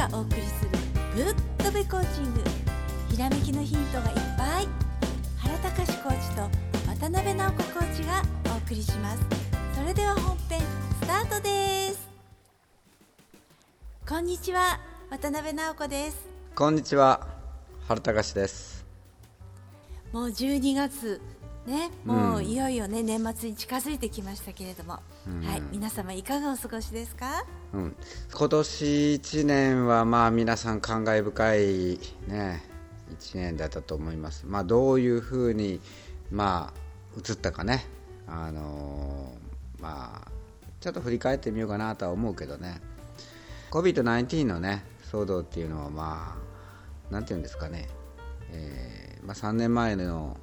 [0.00, 0.70] がお送りする
[1.14, 2.40] ぶっとべコーチング。
[3.10, 4.68] ひらめきのヒントがいっぱい。
[5.36, 6.42] 原隆コーチと
[6.88, 8.22] 渡辺直子コーチが
[8.54, 9.22] お送りします。
[9.74, 10.60] それでは本編
[11.02, 12.08] スタートです。
[14.08, 14.80] こんにちは
[15.10, 16.30] 渡辺直子です。
[16.54, 17.26] こんにちは
[17.86, 18.86] 原隆です。
[20.12, 21.20] もう12月
[21.70, 24.98] ね、もういよいよね、年末に近づいてきましたけれども、
[25.28, 27.96] うん、はい、皆様いかがお過ごしですか、うん、
[28.34, 28.84] 今年
[29.14, 32.64] 1年はまあ皆さん感慨深いね
[33.16, 35.80] 1年だったと思います、まあ、どういうふうに、
[36.32, 37.86] まあ、映ったかね、
[38.26, 40.30] あのー、まあ、
[40.80, 42.80] ちょっと振り返ってみようかなとは思うけどね。
[43.70, 44.82] COVID-19 のね
[45.12, 46.36] 騒動っていうのはま
[47.10, 47.88] あなんていうんですかね、
[48.50, 50.36] えーまあ、3年前の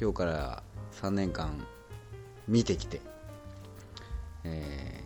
[0.00, 0.62] 今日から
[0.92, 1.62] 3年間
[2.48, 3.02] 見てきて、
[4.44, 5.04] え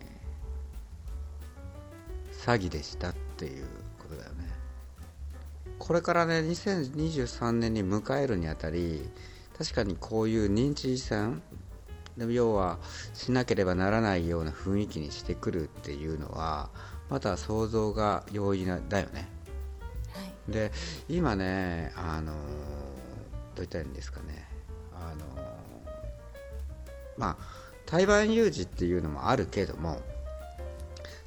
[2.31, 3.65] ー、詐欺でしたっていう
[3.99, 4.49] ことだよね。
[5.79, 9.09] これからね2023年に迎えるにあたり
[9.57, 11.41] 確かにこういう認知遺産
[12.17, 12.77] 要は
[13.13, 16.69] しなければならないような雰囲気にしてくるっていうのは
[17.09, 19.27] また想像が容易なだよね、
[20.13, 20.71] はい、で
[21.09, 22.37] 今ねあのどう
[23.57, 24.54] 言ったらいいんですかね
[24.99, 25.25] あの
[27.17, 30.01] まあ台湾有事っていうのもあるけども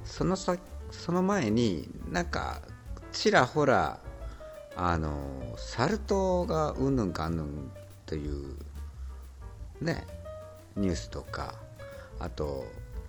[0.05, 0.57] そのさ
[0.91, 2.63] その前になんか
[3.13, 4.01] ちらほら
[4.77, 7.71] あのサル痘がうんぬんかんぬん
[8.07, 8.57] という
[9.81, 10.07] ね
[10.77, 11.55] ニュースとか
[12.19, 12.65] あと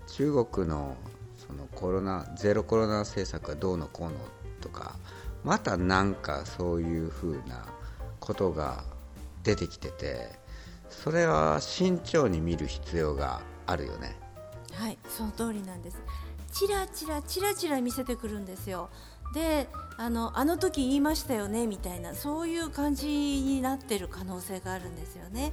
[0.08, 0.96] 中国の
[1.38, 4.16] そのコロナゼロコロナ政策がどうのこうの
[4.62, 4.96] とか
[5.44, 7.66] またなんかそういうふうな
[8.20, 8.84] ことが
[9.44, 10.39] 出てきてて
[10.90, 14.18] それは慎重に見る必要があるよね。
[14.74, 15.98] はいその通りなんです。
[16.52, 18.90] チラチラチラチラ見せてくるんですよ。
[19.34, 25.52] であのあの時言いましたよねみたいなそういう感じになってる可能性があるんですよね。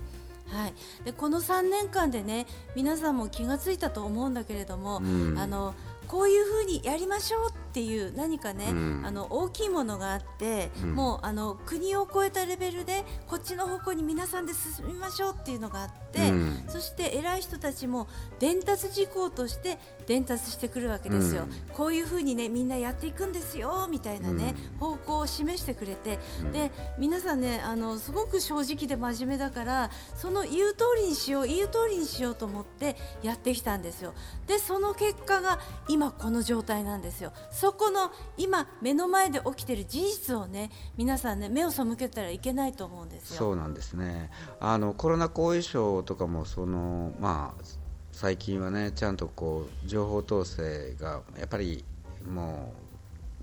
[0.48, 2.46] はい、でこの3年間でね
[2.76, 5.75] 皆さんも気が付いたと思うんだけれども、うん、あの
[6.06, 26.19] こういうふうにやりましょうっていう何かね、うん、あの大きいものがあって、うん、もうあの国を超えたレベルでこっちの方向に皆さんで進みましょうっていうのがあって、うん、そして偉い人たちも伝達事項として伝達してくるわけですよ、こういうふうにねみんなやっていくんですよみたいなね、方向を示してくれて、
[26.53, 34.14] で皆さんねあのすごく正直で真面目だからその言う通りにしよう言う通りにしようと思ってやってきたんですよ。
[34.47, 35.58] でその結果が
[35.88, 37.32] 今この状態なんですよ。
[37.66, 43.38] そこの今目の前で起きてる事実をね皆さんね目を背けたらいけないと思うんですよ。
[43.38, 44.31] そうなんですね。
[44.60, 47.65] あのコロナ後遺症とかもそのまあ
[48.12, 51.84] 最近はねちゃんとこう情報統制がやっぱり
[52.25, 52.72] も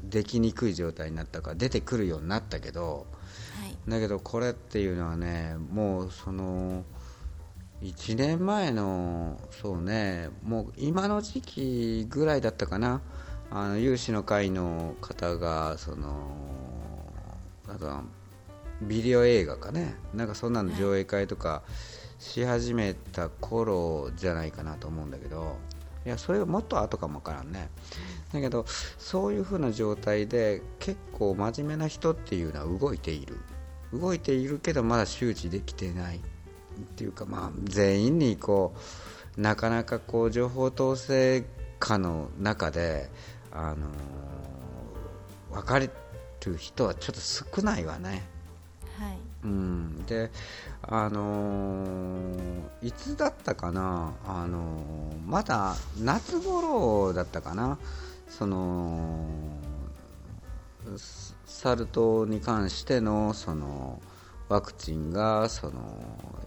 [0.08, 3.06] うできにくい状態になったから出てくるようになったけど、
[3.60, 6.86] はい、だけどこれっていうのはねもうその。
[7.82, 13.02] 1年前のそうねもう今の時期ぐらいだったかな
[13.56, 16.28] あの有志の会の方がその
[17.68, 18.04] なんか
[18.82, 19.94] ビデオ映画かね。
[20.16, 21.62] なんかそんなの上映会とか
[22.18, 25.58] し始めた頃じゃないかなと思うんだけど
[26.04, 27.70] いやそれはもっと後かもわからんね。
[28.34, 28.66] だけど
[28.98, 33.38] そういう風な状態で結構真面目な人っていうのは動いている。
[33.94, 36.18] 動いているけどまだ周知できてない。
[36.18, 36.20] っ
[36.96, 38.74] ていうか、まあ、全員にこ
[39.38, 41.46] うなかなかこう情報統制
[41.78, 43.10] 下の中で、
[43.54, 45.92] あのー、分かる
[46.58, 48.24] 人はちょっと少ないわね。
[49.00, 49.18] はい。
[49.44, 50.32] うん、で、
[50.82, 57.78] あのー、いつだったかな、あのー、まだ夏頃だったかな、
[58.28, 59.28] その
[61.46, 64.02] サル痘に関してのその
[64.50, 65.74] ワクチンがその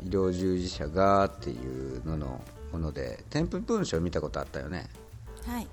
[0.04, 1.56] 医療従事者がってい
[1.96, 2.40] うのの
[2.72, 4.88] もので添付文書を見たことあったよね？
[5.46, 5.68] はい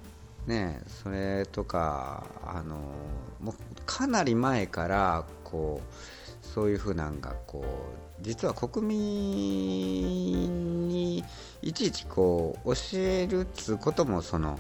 [0.48, 2.78] ね、それとかあの
[3.40, 3.56] もう
[3.86, 7.63] かなり前からこうそういうふうなんがこ
[8.19, 11.24] う実は国民に
[11.62, 14.60] いちいちこう教えるっつうこともその、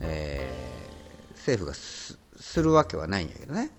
[0.00, 3.70] えー、政府がするわけはないんやけどね。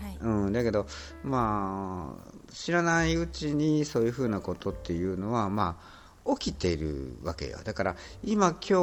[0.00, 0.86] はい、うん、だけど、
[1.22, 6.01] まあ、知らないうちにそういうふうなことっていうのは、まあ、
[6.38, 7.58] 起きているわけよ。
[7.64, 8.74] だから今今日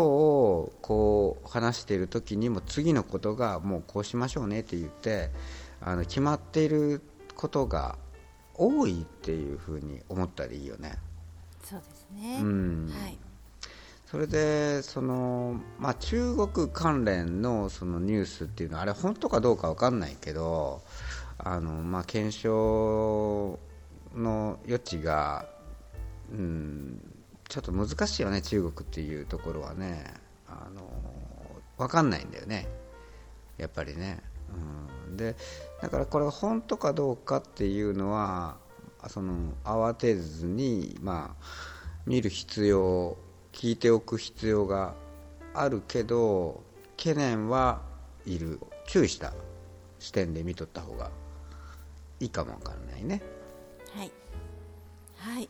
[0.81, 5.29] こう話している時にも次のことがもうこうしましょうねって言って
[5.81, 7.01] あの決まっている
[7.35, 7.97] ことが
[8.55, 10.97] 多いっていうふうに思ったらいいよね。
[11.63, 13.17] そうですね、うん、はい。
[14.05, 20.81] それでその、まあ、中国関連のそのニュースっていうのはあれ本当かどうか分かんないけど
[21.37, 23.59] あの、まあ、検証
[24.15, 25.45] の余地が、
[26.31, 26.99] うん、
[27.49, 30.29] ちょっと難しいよね中国っていうところはね。
[30.49, 30.81] あの
[31.77, 32.67] 分かんないんだよね。
[33.57, 34.21] やっぱりね、
[35.07, 35.35] うん、で
[35.81, 38.57] だからこれが本当かどうかっていうのは
[39.07, 41.45] その慌てずに、まあ、
[42.05, 43.17] 見る必要
[43.53, 44.95] 聞いておく必要が
[45.53, 46.63] あるけど
[46.97, 47.81] 懸念は
[48.25, 48.59] いる。
[48.87, 49.33] 注意した
[49.99, 51.11] 視点で見とった方が
[52.19, 53.21] いいかもわからないね。
[53.93, 54.11] はい。
[55.17, 55.49] はい。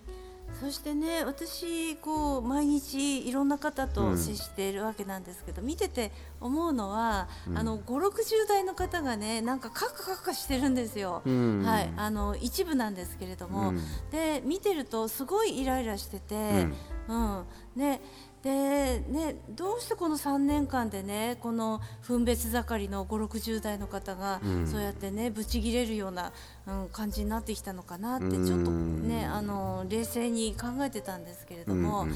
[0.60, 6.12] そしてね私こう毎日いろんな方と接しているわけなんですけど、うん、見てて
[6.42, 11.94] 思うのは、うん、あの560代の方がねなんかカッカカッカしてるんですよ、うん、はい。
[11.96, 13.74] あの一部なんですけれども、
[14.12, 16.68] で見てるとすごいイライラしてて、
[17.08, 17.46] うん。
[17.76, 18.02] ね
[18.42, 26.32] でね、どうしてこの3年間でねこの分別盛りの5 6 0代の方が、そうやってねブチギレるような、
[26.66, 32.08] うん、感じになってきたのかなってちょっとねあの冷静に考えてたんですけれども、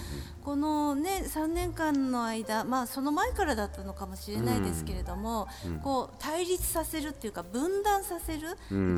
[0.46, 5.50] このね3年間の間、まあ、その前からだったのかもしれないですけれども、
[5.84, 8.48] こう対立させるっていうか分断させる、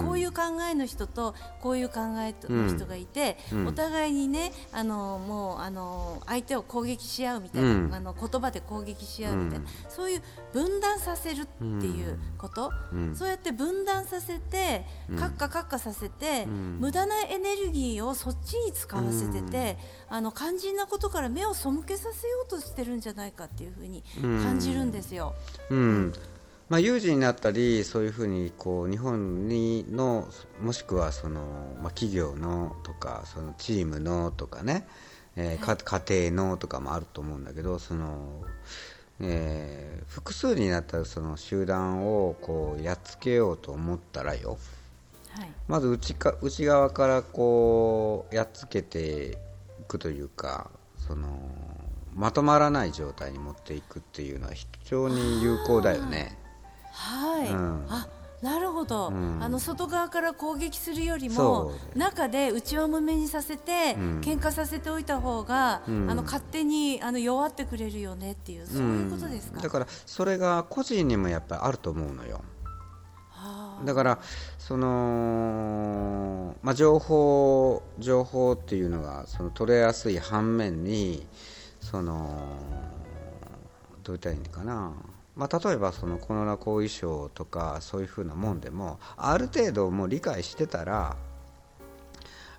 [0.04, 3.38] こういう考えの人とこういう考えの人がいて、
[3.68, 10.24] お互いにねあのもうあの相手を攻撃し合うみたいな、うん、あの言葉で攻撃し合うみたいな、うん、そういう
[10.54, 14.86] 分断させるっていうこと、うん、そうやって分断させて
[15.20, 19.78] カッカカッカさせて、無駄なエネルギーをそっちに使わせてて、
[20.10, 25.36] あの肝心なことから目を背けさせようとしてるんじゃないかっていうふうに感じるんですよ。
[25.70, 26.14] うん。
[26.68, 30.28] まあ、有事になったりそういうふうにこう日本にの
[30.62, 31.42] もしくはその、
[31.80, 34.88] まあ、企業のとかそのチームのとかね
[35.38, 38.44] えー、家庭のとかもあると思うんだけどその、
[39.20, 44.58] えー、複数になったその集団をこうやっつけようと思ったらよ、
[45.38, 49.36] はい、まず内か内側からこうやっつけてい
[49.88, 51.28] くというかその
[52.14, 56.38] まとまらない状態に持っていくっていうのは非常に有効だよね。
[56.94, 58.08] はい、うん、あ
[58.46, 72.42] なるほど、うん、あの外側から攻撃するよりも中で内輪もめにさせて、うん、喧嘩させておいた方が、うん、あの勝手にあの弱ってくれるよねっていうそういうことですか、だからそれが個人にもやっぱりあると思うのよ。
[73.84, 74.20] だから
[74.58, 81.26] その、まあ、情報情報っていうのがその取れやすい反面に
[81.82, 82.42] その
[84.04, 84.94] どう言ったらいいのかな
[85.36, 91.18] まあ、例えばそのコロナ後遺症とかそういうふうなもんでもある程度もう理解してたら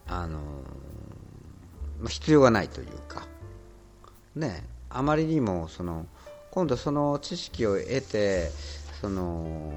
[0.07, 0.41] あの
[2.07, 3.27] 必要がないというか
[4.35, 6.07] ねあまりにもその
[6.51, 8.51] 今度その知識を得て
[9.01, 9.73] その、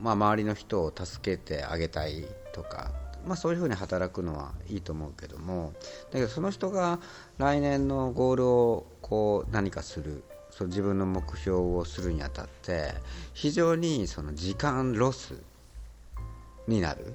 [0.00, 2.24] まあ、周りの人を助けてあげたい
[2.54, 2.90] とか、
[3.26, 5.72] まあ、そういうふうに働くのはいいと思うけども
[6.10, 7.00] だけどその人が
[7.38, 10.22] 来年のゴールをこう何かする
[10.60, 12.92] その自分の目標をするにあたって
[13.32, 15.42] 非常にその時間ロス
[16.68, 17.14] になる、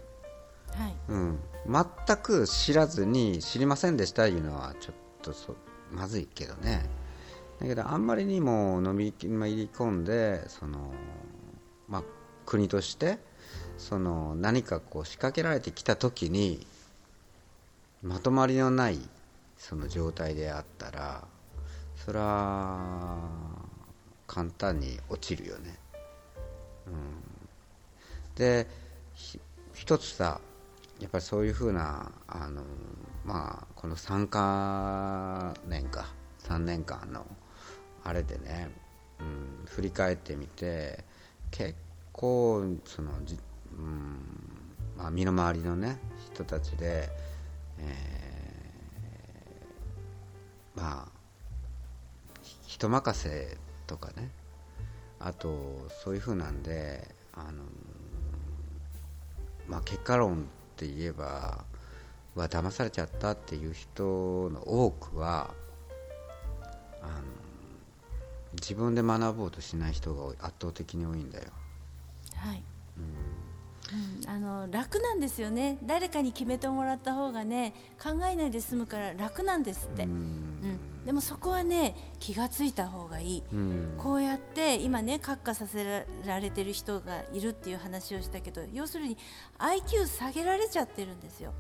[0.74, 0.96] はい。
[1.10, 1.40] うん、
[1.72, 5.56] 全く知らずに知りませんでしたいうのはちょっとそ
[5.92, 6.90] まずいけどね。
[7.60, 10.92] だけどあんまりにも飲み入り込んでその、
[11.88, 12.04] まあ、
[12.48, 13.20] 国として
[13.78, 16.66] その何かこう仕掛けられてきた時に
[18.02, 19.00] まとまりのない
[19.60, 21.35] その状態であったら
[22.06, 23.18] それは
[24.28, 25.76] 簡単に落ちるよね、
[26.86, 26.94] うん、
[28.36, 28.68] で
[29.74, 30.40] 一つさ
[31.00, 32.62] やっぱりそういうふうなあの
[33.26, 36.06] まあこの3か年か
[36.44, 37.26] 3年間の
[38.04, 38.70] あれでね、
[39.20, 41.04] うん、振り返ってみて
[41.50, 41.74] 結
[42.12, 43.40] 構そのじ、
[43.80, 44.20] うん
[44.96, 45.98] まあ、身の回りのね
[46.32, 47.10] 人たちで、
[47.80, 51.15] えー、まあ
[52.76, 54.30] 人任せとかね。
[55.18, 57.64] あとそういうふうなんであの、
[59.66, 60.44] まあ、結果論っ
[60.76, 61.64] て言えば
[62.36, 65.52] は騙されちゃったっていう人の多くは
[67.02, 67.14] あの
[68.56, 71.46] 自分で学ぼうとしない人が圧倒的に多いんだよ。
[72.36, 72.62] はい、
[72.98, 73.04] うん。
[74.18, 75.78] うん、あの楽なんですよね。
[75.84, 89.18] 誰かに決めてもらった方がね考えないで済むから楽なんですって、うん、うん、でもそこはね気が付いた方がいい、うん、こうやって今ね閣下させられてる人がいるっていう話をしたけど要するに
[89.60, 91.54] IQ 下げられちゃってるんですよ、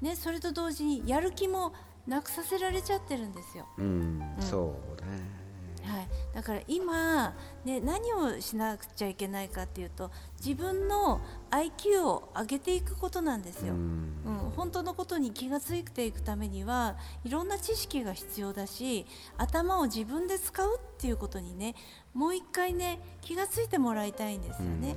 [0.00, 1.74] ね、それと同時にやる気も
[2.06, 3.66] なくさせられちゃってるんですよ。
[3.78, 5.45] うん、そうね
[5.86, 10.10] はい、だから今、ね、何をしなくちゃいけないかっていうと
[10.44, 13.82] 自分の IQ を上げていくことなんですよ、ううん。
[13.82, 19.06] ん本当のことに気がついていくためにはいろんな知識が必要だし
[19.38, 21.74] 頭を自分で使うっていうことにね
[22.14, 24.96] もう一回ね気がついてもらいたいんですよね。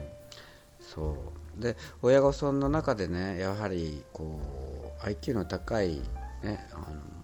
[0.82, 1.12] そ
[1.58, 1.62] う。
[1.62, 4.40] で親御さんの中でねやはりこ
[5.04, 6.02] う IQ の高い、
[6.42, 7.19] ね、あの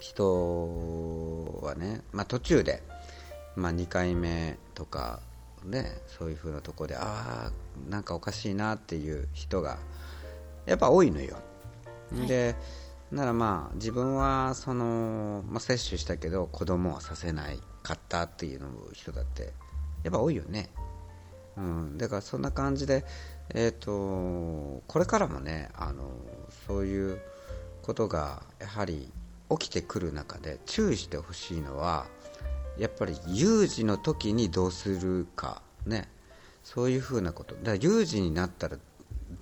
[0.00, 2.82] 人はね、まあ、途中で、
[3.54, 5.20] まあ、2回目とか
[5.64, 9.78] ねそういうふうなところでああなんかおかしいなっていう人が
[10.66, 11.34] やっぱ多いのよ。
[11.34, 12.56] はいで
[13.12, 19.52] ならまあ自分はその、まあ、接種したけど子供はさせないかったっていうの人だって
[20.04, 20.70] やっぱ多いよね。
[21.56, 23.04] うん、だからそんな感じで、
[23.50, 26.04] えー、とこれからもねあの
[26.66, 27.20] そういう
[27.82, 29.10] ことがやはり
[29.50, 32.06] 起きてくる中で注意してほしいのは
[32.78, 36.08] やっぱり有事の時にどうするかね。
[36.62, 37.54] そういうふうなこと。
[37.56, 38.76] だから有事になったら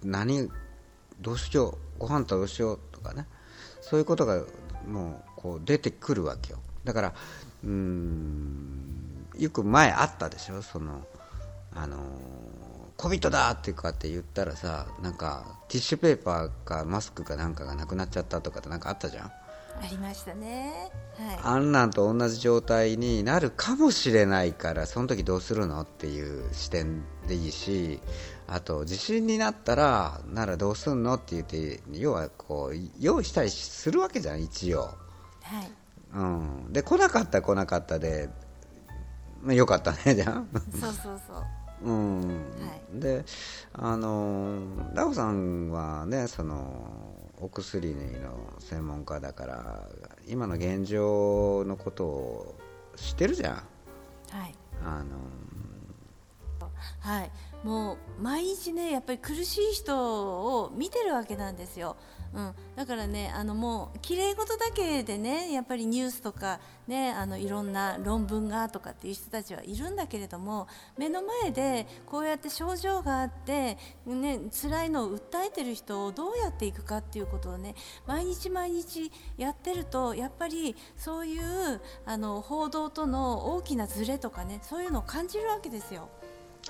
[0.03, 0.51] 何
[1.21, 3.27] どうしようご飯とどうしようとかね。
[3.81, 4.43] そういうことが
[4.87, 6.59] もうこう出てくるわけよ。
[6.85, 7.15] だから
[7.65, 10.63] うーんよく前あったでしょ。
[10.63, 11.07] その
[11.75, 11.99] あの
[12.97, 19.33] コビットだってかって言ったらさなんかティッシュペーパーかマスクかなんかがなくなっちゃったとかってなんかあったじゃん。
[19.83, 20.91] ありましたね。
[21.17, 21.39] はい。
[21.43, 28.01] あんなんと同じ状態になるかもしれないからその時どうするのっていう視点でいいし
[28.47, 34.91] あと地震になったらならどうすんのって言って要はこう用意したりするわけじゃん一応、は
[35.63, 35.71] い。
[36.15, 38.31] うん、で来なかったら来なかったで、
[39.43, 40.49] まあ、よかったねじゃん
[40.81, 41.45] そうそうそう。
[41.81, 43.25] うんはで
[43.73, 44.59] あの
[44.95, 49.89] ラオさんはねそのお薬の専門家だから
[50.27, 52.55] 今の現状のことを
[52.97, 54.55] 知ってるじゃんはい。
[54.85, 55.17] あの
[57.01, 57.31] はい、
[57.65, 61.97] もう毎日ねやっぱり苦しい人を見てるわけなんですよ。
[62.35, 70.69] うん、だからねあのもう綺麗事だけでねやっぱりニュースとかねあのいろんな論文がとかっていう人たちはいるんだけれども
[70.99, 77.75] 目の前でこうやって症状があってね辛いのを訴えてる人をどうやっていくかっていうことをね
[78.07, 86.09] 毎日毎日やってるとやっぱりそういうあの報道との大きなズレとかねそういうのを感じるわけですよ。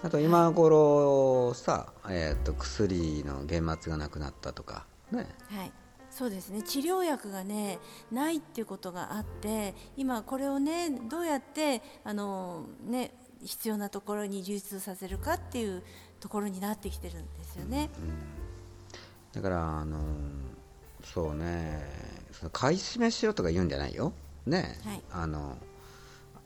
[0.00, 5.26] あと今頃さ、えー、と薬の原末がなくなったとかね。
[5.48, 5.72] はい、
[6.10, 6.62] そうですね。
[6.62, 7.78] 治療薬がね
[8.10, 13.12] ないっていうことがあって今これをねどうやってあのね
[13.42, 15.82] 必要なところに流通させるかっていう
[16.20, 17.90] ところになってきてるんですよね。
[19.32, 19.98] だからあの
[21.04, 22.18] そうね。
[22.32, 24.12] その買い占めしろとか言うんじゃないよ。
[24.46, 25.02] ね、はい。
[25.10, 25.56] あの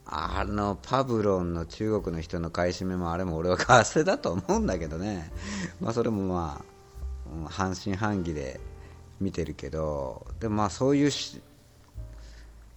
[0.04, 5.30] あのパブロンの中国の人の買い占めもあれも俺は ガセだと思うんだけどね。
[5.80, 6.71] まあそれもまあうん
[7.48, 8.60] 半信半疑で
[9.20, 11.10] 見てるけどでもまあそういう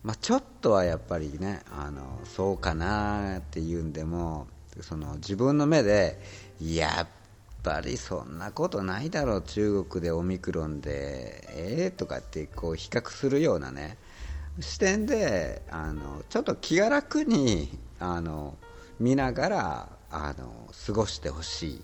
[0.04, 4.46] まあ、ちょっとはやっぱりねあのそうかなっていうんでも
[4.82, 6.20] その自分の目で
[6.62, 7.08] やっ
[7.64, 13.98] ぱりそんなことないだろう中国でオミクロンでええとかってこう比較するようなね
[14.60, 18.56] 視点であのちょっと気が楽にあの
[19.00, 21.82] 見ながらあの過ごしてほしい。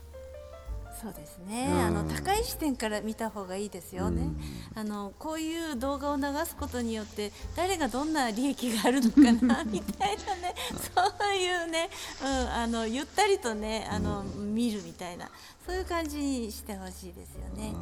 [1.01, 1.79] そうですね、うん。
[1.79, 4.29] あの高い視点から見た方がいいですよね、
[4.75, 10.53] あのこういう動画を流すことによって誰がどんな利益があるのかなみたいなね。
[10.93, 11.89] そういうね、
[12.21, 15.29] うん、あのゆったりとねあの、見るみたいな
[15.65, 17.73] そういう感じにしてほしいですよね。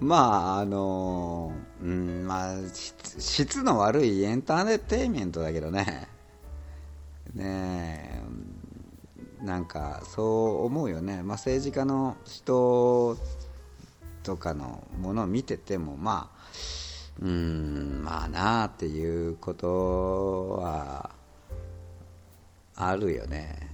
[0.00, 6.08] まああのうんまあ質質の悪いエンターテインメントだけどね。
[7.34, 8.47] ねえ
[9.42, 10.22] なんかそ
[10.62, 13.16] う思うよね、まあ、政治家の人
[14.22, 16.38] とかのものを見ててもまあ
[17.20, 21.10] うんまあなあっていうことは
[22.76, 23.67] あるよね。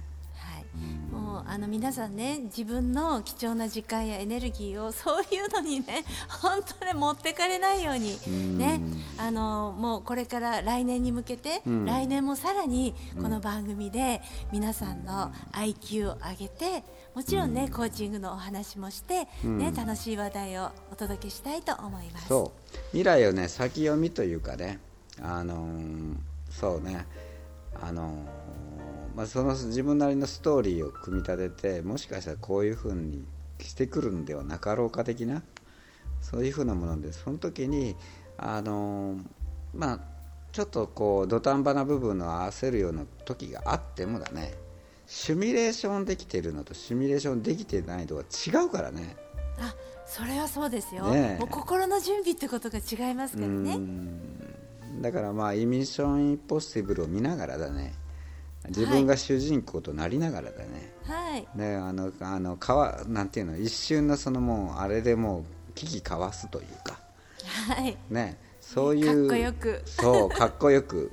[1.47, 6.03] あの皆さんね自分の貴重な時間やエネルギーをそういうのにね
[6.41, 8.81] 本当に持ってかれないようにね
[9.17, 11.85] あのもうこれから来年に向けて、ん。
[11.85, 14.21] 来年もさらにこの番組で
[14.51, 16.83] 皆さんの IQ を上げて
[17.13, 22.27] もちろんね、コーチングのお話もして、ね楽しい話題をお届けしたいと思います。
[22.27, 22.75] そう。
[22.87, 24.79] 未来をね先読みというかね
[25.21, 26.15] あのー
[26.49, 27.05] そうね
[27.81, 28.44] あのー
[29.15, 33.25] まあ、その自分なりのストーリーを組み立ててもしかしたらこういうふうに
[33.61, 35.41] してくるんではなかろうか的な
[36.19, 37.95] そういうふうなものでその時に
[38.37, 39.17] あの
[39.73, 39.99] まあ
[40.51, 44.53] ちょっとこう土壇場な部分を合わせるような時があってもだね
[45.07, 49.15] シミュレーションできてるのとシミュレーションできてないのは違うからね。
[49.59, 49.73] あ
[50.05, 51.39] それはそうですよ、ねえ。
[51.39, 53.75] もう心の準備ってことが違いますからね。
[53.75, 55.01] うん。
[55.01, 57.93] だからまあ「イミッション・インポッシブル」を見ながらだね
[58.69, 61.47] 自分が主人公となりながらだね、はい。
[61.55, 66.99] ねあのあのかわなんていうの一瞬のそのもうあれでもう危機かわすというか。
[67.67, 67.97] はい。
[68.09, 68.37] ね。
[68.61, 69.81] そういうかっこよく。
[69.85, 71.11] そうかっこよく。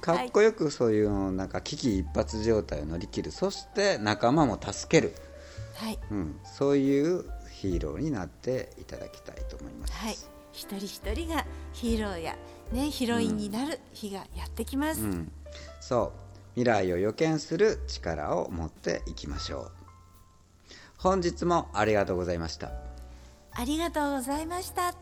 [0.00, 0.28] か はい。
[0.28, 3.30] っこよくそういうなんか危機一髪状態を乗り切る。
[3.30, 5.14] そして仲間も助ける、
[5.74, 5.98] はい。
[6.10, 10.16] うん、そういうヒーローになっていただきたいと思います、はい。
[10.54, 12.36] 一人一人がヒーローや
[12.72, 15.32] ねヒロインになる日がやってきます、うん、
[15.80, 16.23] そう
[16.54, 19.72] 未来を予見する力を持っていきましょう。
[20.98, 22.70] 本日もありがとうございました。
[23.52, 24.94] ありがとうございました。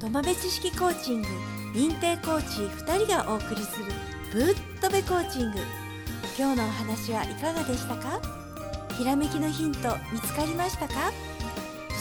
[0.00, 1.28] 土間部知識コーチング
[1.74, 3.86] 認定コーチ2人がお送りする
[4.32, 5.58] ぶっとべコーチング。
[6.36, 8.20] 今日のお話はいかがでしたか？
[8.98, 11.12] ひらめきのヒント見つかりましたか？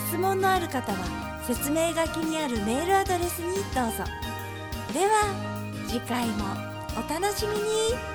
[0.10, 4.04] 質問のある方は説明書きにあるメールアドレスにどうぞ。
[4.94, 5.53] では
[5.94, 6.46] 次回も
[6.96, 8.13] お楽しみに。